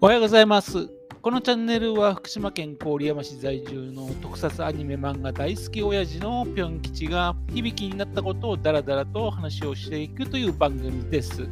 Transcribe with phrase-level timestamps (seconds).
[0.00, 0.88] おはようございます。
[1.22, 11.48] このチャンネルは福島県郡山市在住の特撮アニメ漫画大好き親父のぴょん吉が響きになったことをダラダラと話をしていくという番組です。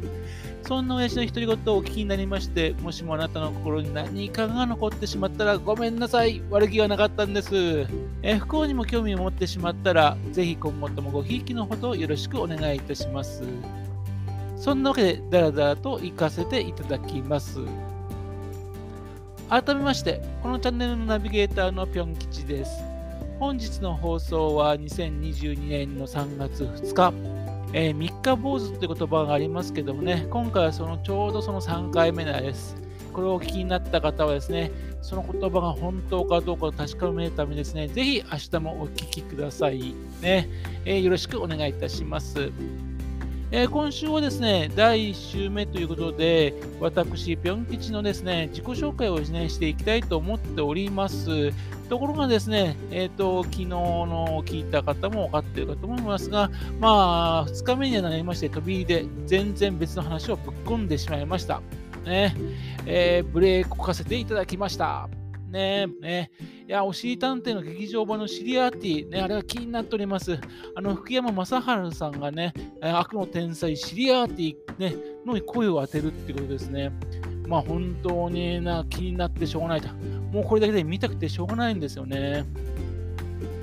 [0.61, 6.41] そんな親父の独り言をお聞きになりまして、もしもあなたの心に何かが残ってしまったらごめんなさい。
[6.49, 7.85] 悪気はなかったんです。
[8.21, 13.43] え不幸にも興味を持ってしまったら、ぜひ今後ともごひいきのほどよろしくお願いいたします。
[14.55, 17.59] そんなわけで、ダラダラと行かせていただきます。
[19.49, 22.83] 改めまして、このチャンネルのナビゲーターのぴょん吉です。
[23.39, 27.13] 本日の放送は2022年の3月2日、
[27.71, 32.75] えー、三日坊主って言葉がありますけどもね、今回はそのちょうどその3回目です。
[33.13, 34.69] これをお聞きになった方はですね、
[35.01, 39.93] その言葉が本当かどうかを確かめるためですね、ぜひ明日もお聞きください。
[40.21, 40.49] ね、
[40.83, 42.51] えー、よろしくお願いいたします。
[43.49, 51.53] えー、今週はですね、第1週目ということで、私、ぴょん吉のですね、自己紹介をね、していきたいと思っております。
[51.87, 61.61] ところがですね、えっ、ー、と、昨日の聞いた方も分かっているかと思いますが、まあ、2日目になりまして、飛び入りで全然別の話をぶっ込んでしまいました。
[62.05, 62.35] ね、
[62.85, 65.07] えー、ブレーキをかせていただきました。
[65.51, 66.31] ねね。
[66.67, 70.37] いや、おしりたんての劇場版のシリアーティ、ね、あれは気になっております。
[70.75, 76.91] あの、福山雅治さんがね、悪の天才シリアーティ、ね、のに声を当てるってことですね。
[77.47, 79.87] まあ、本当にな気になってしょうがないと。
[80.31, 82.45] もうこれだけで見たくてしょうがないんですよね。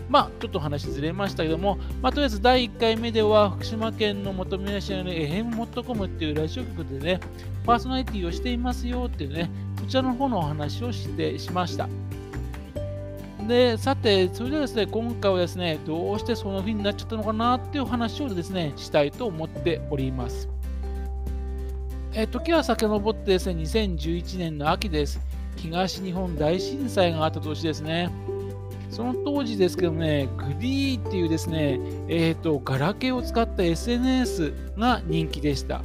[0.09, 7.21] まあ、ちょっと話ずれましたけども、まあ、とりあえず第1回目では、福島県の求め主のエヘムモットコムっていうラジオ局でね、
[7.65, 11.89] パーソナリティをしていますよっていうね、そちらの方のお話をしてしました。
[13.47, 20.49] で、さて、それではですね、今回はですね、どうしてその日になっちゃったのかなっていう話をですね、したいと思っております。
[22.15, 25.21] え時は遡ってですね、2011年の秋です。
[25.57, 28.11] 東日本大震災があった年ですね。
[28.89, 35.83] その当時ですけどね、グリーっていうですね、えっ、ー、と、ガラケーを使った SNS が人気でした。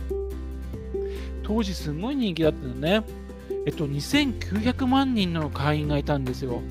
[1.50, 3.04] 当時すごい人気だったのね。
[3.66, 6.62] えっと、2900万人の会員がいたんですよ。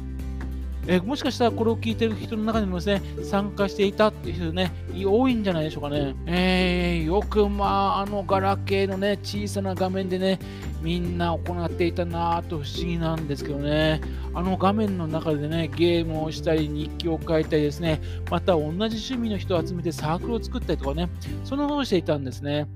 [0.86, 4.72] えもしかしたらこれを聞いてる人の中にもですね、参加していたっていう人ね、
[5.04, 6.14] 多いんじゃないでしょうかね。
[6.26, 10.38] えー、よくまあ、あのガラケーのね、小さな画面でね、
[10.80, 14.00] みんな行っていたなぁと不思議なんですけどね、
[14.32, 18.00] あの画面の中でね、ゲームをしたり、日記を書いたりですね、
[18.30, 21.10] また同じ趣味の人を集めてサークルを作ったりとかね、
[21.42, 22.68] そんなことをしていたんですね。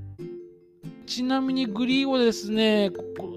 [1.13, 2.91] ちなみにグリーをですね、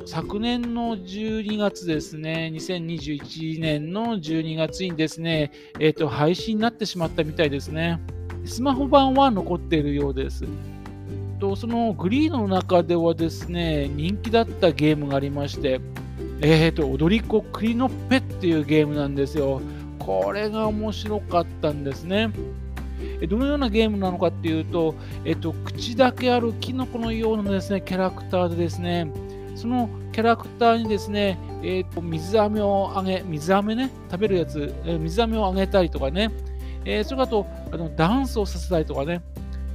[0.06, 8.00] 昨年の12月ですね、2021年の12月にですね、えっ、ー、と、配信になってしまったみたいですね。
[8.46, 10.46] スマホ版は残っているようです。
[11.42, 15.82] とそのグリーの中ではですね、人気だったゲームがありまして、
[16.40, 19.60] えっ、ー、と、踊り子クリノッペっていうゲームなんですよ。
[20.00, 22.30] これが面白かったんですね。
[23.28, 29.12] どのようなゲームなのかっていうと、えっと、口だけあるキノコのようなですね、キャラクターでですね、
[29.56, 36.32] そのキャラクターにですね、えっと、水飴をあげ、水飴ね、食べるやつ、え水飴をあげたりとかね、
[36.86, 39.22] えー、それあとあのダンスをさせたりとかね、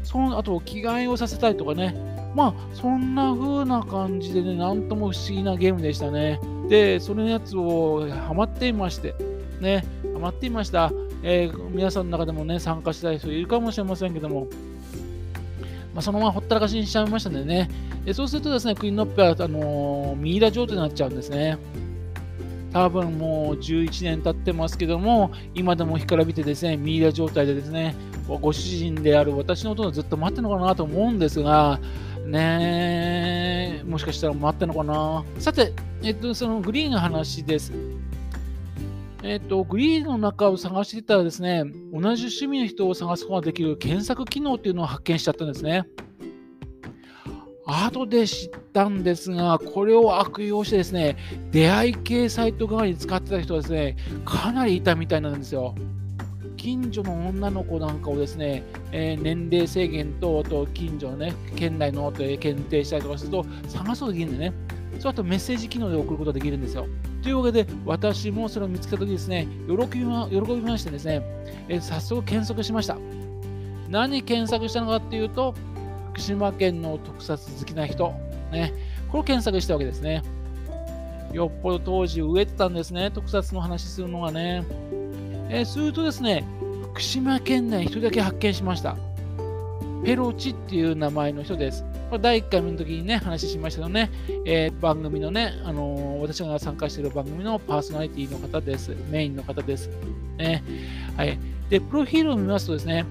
[0.03, 1.95] そのあと着替えをさせたりとかね、
[2.35, 6.41] まあ、そんな風な感じでね、なんとも不思議なゲームでしたね。
[6.69, 9.15] で、そのやつをハマっていまして、
[9.61, 9.85] ね、
[10.15, 10.93] ハマっていました。
[11.23, 14.47] えー、皆さんの中でもね、参加したい人いるかもしれませんけども、
[15.95, 17.71] まあ、そのままほったらかしにしちゃいましたんでね、
[18.07, 21.59] えそうするとですね、クイーンノッペは、あのー、ミイラ状態になっちゃうんですね。
[22.73, 27.95] 多分もう11年経ってますけども、今でも干からびてですね、ミイラ状態でですね、
[28.29, 31.81] ご主人である私のことをずっと待ってるのかなと思うんですが、
[32.27, 35.25] ねもしかしたら待ってるのかな。
[35.39, 35.73] さて、
[36.03, 37.73] えっと、そのグリーンの話です。
[39.23, 45.85] えっ、と、グリーンの中を探してたらですね、同じ趣味の人を探すことができる検索機能っていうのを発見しちゃったんですね。
[47.67, 51.17] 後で知ったんですが、これを悪用してですね、
[51.51, 55.75] 出会い系サイト側に使ってた人はですね、かなりいたみたいなんですよ。
[56.57, 64.53] 近所の女の子なんかをですね、えー、年齢制限と、と近所のね、県内のと検定したりとかすると、探すことができるんでね、
[64.99, 66.87] それあとメッセージ機能で送ることができるんですよ。
[67.23, 71.23] というわけで、私もそれを見つけたときですね、喜びま喜びましてですね、
[71.69, 72.97] え、早速検索しました。
[73.89, 75.55] 何検索したのかっていうと、
[76.13, 78.13] 福島県の特撮好きな人、
[78.53, 78.73] ね、
[79.09, 80.23] これを検索したわけですね。
[81.33, 84.65] よっぽど当時植えてたんですね、特撮の話するのがね。
[85.49, 86.45] えー、するとですね、
[86.93, 88.97] 福島県内1人だけ発見しました。
[90.05, 91.85] ペロチっていう名前の人です。
[92.11, 94.11] これ第1回目の時にね、話しましたよね、
[94.45, 98.97] えー、番組のね、あのー、私が参加している番組のパーソナリティの方です。
[99.11, 99.89] メインの方です。
[100.37, 100.65] ね。
[101.17, 101.39] はい。
[101.69, 103.05] で、プロフィールを見ますとですね、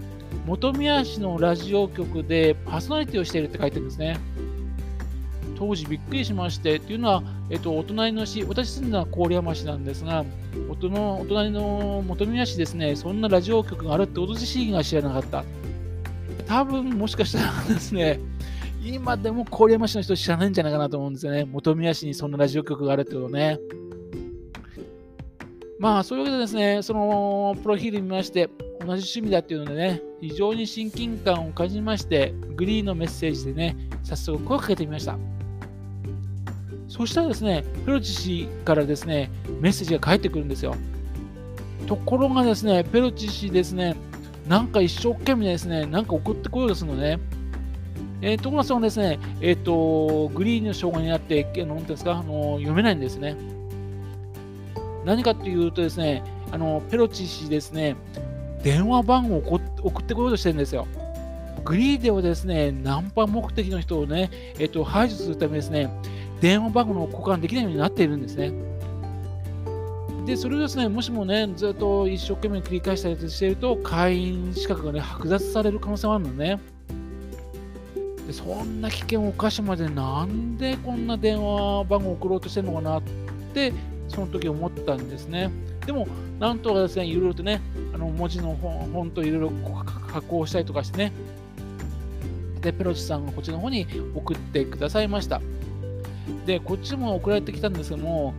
[0.46, 4.20] 本宮市のラジオ局でパーソナリティをしているって書いてるんですね。
[5.58, 10.26] 当時びっくりしまして、っていうのは、えっと、お隣の市、私住んだ郡山市なんですが、
[10.70, 15.46] おとのお隣の本宮市ですね、そんなラジオ局があるってこと自身が知らなかった。
[16.48, 18.20] 多分もしかしたらですね、
[18.84, 21.48] 今でも郡山市の人知らないんじゃないかなと思うんですよね。
[21.52, 23.60] 本宮市にそんなラジオ局があるってことね。
[25.80, 28.50] まあ、そういうわけでですね、そのプロフィール見まして、
[28.80, 35.18] 同じ趣味だっていうのでね、非常に親近感を感じまして、グリーンのメッセージでね、早速声をかけてみました。
[36.90, 39.32] そしたらですね、ペロチ氏からですね、
[39.62, 40.76] メッセージが返ってくるんですよ。
[41.88, 43.96] ところがですね、ペロチ氏ですね、
[44.48, 47.20] なんか一生懸命ですね、なんか送ってこようとするのね。
[48.22, 53.36] えー、ところがそのですね、えっ、ー、と、グリーンの障害になって、なんていうんですか、あの読めないんですね。
[55.06, 57.96] 何かというとですね、あのペロチ氏ですね、
[58.64, 60.88] 電話番号を送ってこようとしてるんですよ。
[61.64, 64.30] グリーではですね、ナンパ目的の人をね、
[64.60, 65.90] えっと、排除するためですね、
[66.42, 68.52] 電話番号の交換できないようになっているんですね。
[70.26, 76.60] で、それをですね、もしもね、ずっと一生懸命繰り返したりしていると、会員資格がね、剥奪される可能性もあるのね。
[78.30, 83.02] でそんな危険を冒しまで、なんでこんな電話番号を送ろうとしてるのかなっ
[83.56, 83.74] て、
[84.08, 85.50] その時思ったんですね。
[85.84, 86.08] でも、
[86.40, 87.60] なんとかですね、いろいろとね、
[87.92, 89.52] あの文字の本といろいろ
[90.14, 91.12] 加工したりとかしてね、
[92.62, 95.42] で、ペロチさんがこっちの方に送ってくださいました。
[96.46, 98.36] で、こっちも送られてきたんですけども、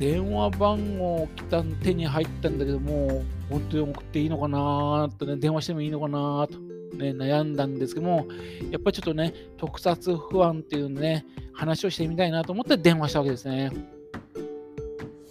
[0.00, 6.67] 電話番号た手に入ったんだけども、本当に送っていいのかなとね、電話してもいいのかなと、
[6.98, 8.26] ね、悩んだんですけども、
[8.70, 13.72] やっぱりちょっとね、特撮不安っていうね、話をしてみたいなと思って電話したわけですね。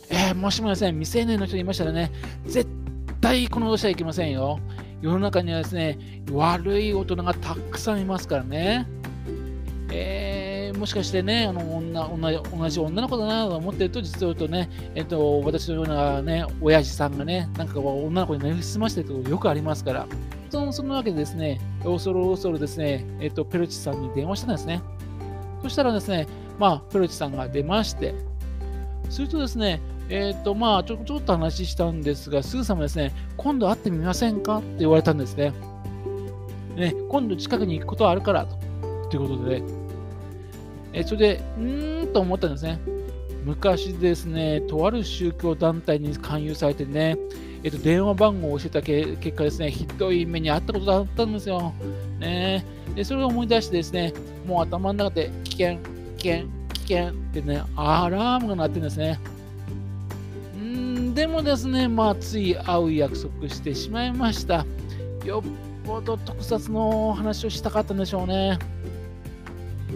[0.10, 2.12] えー、もしもですね、未成年の人いましたらね、
[2.46, 2.68] 絶
[3.22, 4.60] 対このことしちゃいけませんよ。
[5.02, 8.88] 世の中にはですね、悪い大人がたくさんいますからね。
[9.92, 20.08] えー、もしかしてね、あの女女同じ女の子だなと思ってると、実は言うとね、えっと、私のようなね、親父さんがね、なんか女の子になりすましてることよくありますから。
[20.50, 24.82] そのそのわけでですね、恐る恐るですね、えっと、ペルチさんに電話したんですね。
[25.62, 26.28] そしたらですね、
[26.58, 28.14] まあ、ペルチさんが出まして、
[29.10, 34.58] するとですね、えっ、と、まあちょ、ちょっと話したんですが、すぐさまですね、今度会ってみませんか？
[34.58, 35.54] って言われたんですね。
[36.76, 38.56] ね、今度近くに行くことはあるからと。
[39.10, 39.68] ということでね、
[40.94, 42.80] えそれで、うーんと思ったんですね。
[43.44, 47.18] 昔ですね、とある宗教団体に勧誘されてね、
[47.68, 51.74] えっと、電話番号を教えた結果ですね、ひどい目にあったことだったんですよ。
[52.18, 52.66] ね、
[52.96, 54.14] でそれを思い出してですね、
[54.46, 55.78] もう頭の中で危険、
[56.18, 59.20] 危険、危険ってね、アラームが鳴ってるんですね。
[60.58, 64.66] んでもですね、まあ、つい会う約束してしまいました。
[65.26, 68.60] よっぽど特撮の話をしたかったんでしょうね。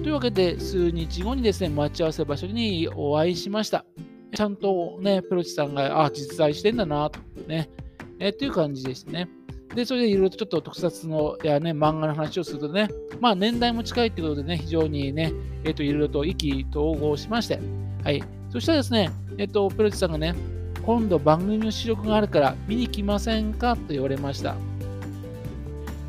[0.03, 3.85] というわけで、数日後にですね、待ち合わせ場所にお会いしました。
[4.33, 7.69] ちゃんとね、ペロチさんが、あ、実在してんだな、とね、
[8.19, 9.30] えっていう感じでしたね。
[9.75, 12.89] で、それでいろいろとちょっと特撮のやね、漫画の話をするとね、
[13.19, 17.60] まあ年代も近いってことでね、非常にね、えっ、と、いろいろと意気投合しまして、
[18.03, 18.24] はい。
[18.50, 20.36] そしたらですね、えっ、と、ペロチさんがね、
[20.84, 24.55] 今度番組の視力があるから見に来ませんかと言われました。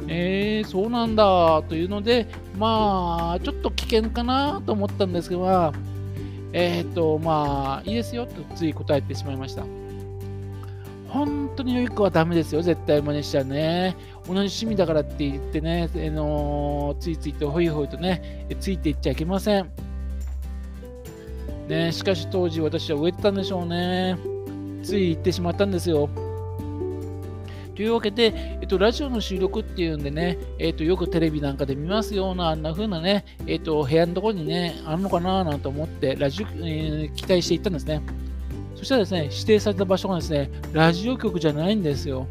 [0.08, 2.26] えー、そうなんだというので、
[2.58, 5.72] まあ、ちょっと危険かなと思ったんですけど、
[6.52, 9.64] えっ、ー、と、まあ、いいですよとつい答えてしまいました。
[11.08, 13.96] 本当に良い子はダメですよ、絶対真似しちゃうね。
[14.26, 19.70] 同じ趣味だからって言ってね、あの、ついついとほいほいとね、ついていっちゃいけません。
[21.68, 24.16] ね、しかし当時私は植えてたんでしょうね。
[24.82, 26.08] つい行ってしまったんですよ。
[27.82, 38.00] というわけで、えっと、ラジオの収録っていうんでね、えっと、よくテレビなんかで見ますような、あんな風なね、えっと、部屋のところにね、あるのかななんて思って、ラジオ、えー、期待していったんですね。
[38.76, 42.28] そしたらですね、指定された場所がですね、ラジオ局じゃないんですよ。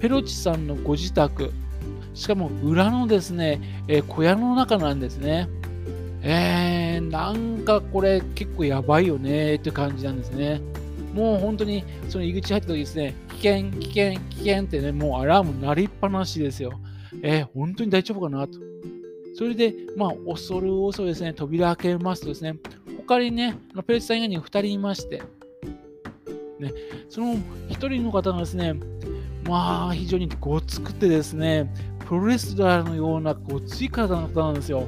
[0.00, 1.52] ペロチさんのご自宅、
[2.14, 5.46] しかも裏のですね、えー、小屋の中なんですね。
[6.22, 10.62] えー、なんかこれ結構やばいよねって感じなんですね。
[11.12, 16.80] もう本当にその入り口入った時ですね、危険、危険、危険ってね、もうアラーム鳴りっぱなしですよ。
[17.22, 18.58] えー、本当に大丈夫かなと。
[19.34, 22.56] それで、まあ、恐る恐るですね、扉開けますとですね、
[22.98, 25.22] 他にね、ペレチさん以外に2人いまして、
[26.58, 26.72] ね、
[27.08, 28.74] その1人の方がですね、
[29.48, 31.72] まあ、非常にごつくてですね、
[32.06, 34.86] プロレスラーのようなごつい体の方なんですよ。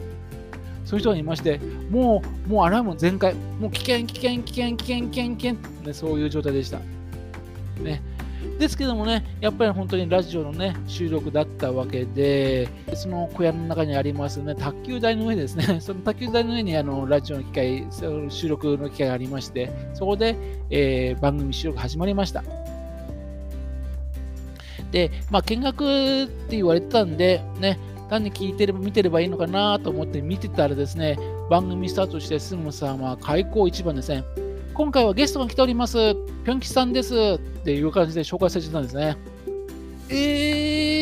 [0.84, 1.60] そういう人がいまして、
[1.90, 6.78] もう、もうアラーム全開、もう危険、危険、危険、危険、危険、危険、ね、そういう状態でした。
[7.82, 8.02] ね。
[8.58, 17.86] ですけどもね、やっぱり本当にラジオのね、収録だったわけで、その小屋の中にありますね、卓球台の上ですね、 その卓球台の上にあのラジオの機械、
[18.28, 20.36] 収録の機械がありまして、そこで、
[20.70, 22.44] えー、番組収録始まりました。
[24.92, 31.18] で、まあ、見学って言われてたんで、ね、単に聞いてれば見てればいいのかなと思って見てたらですね、
[31.50, 34.24] 番組スタートしてすぐさま開口一番ですね。
[34.74, 36.16] 今回はゲストが来ております。
[36.44, 39.16] ぴょん吉さんですっていう感じで紹介されてたんですね。
[40.08, 40.14] え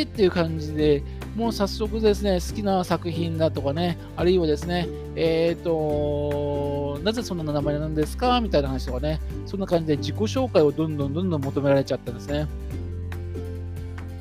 [0.02, 1.02] ーっていう感じで、
[1.34, 12.46] もう早速ですね、好きな作品だとかね、あるいはですね、えっ、ー、と、なぜそんな名前なんですかみたいな話とかね、そんな感じで自己紹介をどんどんどんどん求められちゃったんですね。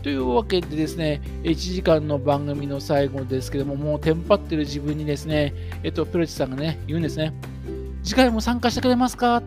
[0.01, 5.53] というわけでですね、1時間の番組の最後ですけども、もうテンパってる自分にですね、
[5.83, 7.33] えっと、プロチさんがね、言うんですね。
[8.03, 9.43] 次回も参加してくれますか？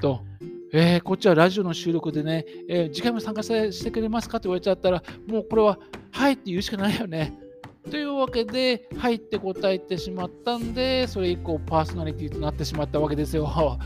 [0.00, 0.22] と。
[0.74, 4.38] えー、こっちはラジオの収録でね、えー、次回も参加してくれますか？
[4.38, 5.78] って言われちゃったら、もうこれは、
[6.10, 7.38] はいって言うしかないよね。
[7.90, 13.46] というわけで、はいって答えてしまったんで、それ以降パーソナリティとなってしまったわけですよ。
[13.46, 13.78] は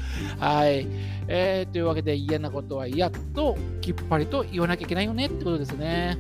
[0.69, 0.87] い。
[1.29, 6.19] えー、というわけで嫌なことは嫌ときっぱりと言わなきゃいけないよねってことですね。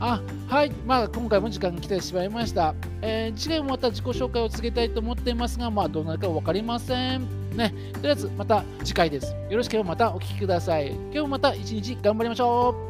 [0.00, 0.72] あ、はい。
[0.86, 2.74] まあ、今回も時間が来てしまいました。
[3.02, 7.28] えー、次回もまた自己紹介を続けたいと思っていますが、まあ、どうなるか分かりません。
[7.54, 7.74] ね。
[7.92, 9.36] とりあえず、また次回です。
[9.50, 10.92] よろしければまたお聴きください。
[10.92, 12.89] 今日もまた一日頑張りましょう。